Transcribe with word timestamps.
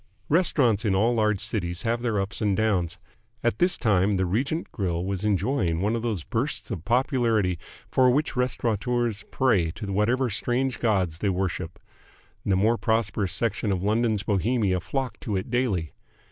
Restaurants 0.29 0.83
in 0.83 0.95
all 0.95 1.13
large 1.13 1.39
cities 1.39 1.83
have 1.83 2.01
their 2.01 2.19
ups 2.19 2.41
and 2.41 2.57
downs. 2.57 2.97
At 3.43 3.59
this 3.59 3.77
time 3.77 4.13
the 4.13 4.25
Regent 4.25 4.71
Grill 4.71 5.05
was 5.05 5.23
enjoying 5.23 5.79
one 5.79 5.95
of 5.95 6.01
those 6.01 6.23
bursts 6.23 6.71
of 6.71 6.83
popularity 6.83 7.59
for 7.87 8.09
which 8.09 8.35
restaurateurs 8.35 9.23
pray 9.29 9.69
to 9.75 9.93
whatever 9.93 10.27
strange 10.31 10.79
gods 10.79 11.19
they 11.19 11.29
worship. 11.29 11.77
The 12.43 12.55
more 12.57 12.79
prosperous 12.79 13.31
section 13.33 13.71
of 13.71 13.83
London's 13.83 14.23
Bohemia 14.23 14.79
flocked 14.79 15.21
to 15.21 15.35
it 15.37 15.51
daily. 15.51 15.93